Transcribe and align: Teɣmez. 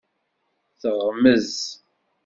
Teɣmez. 0.81 1.53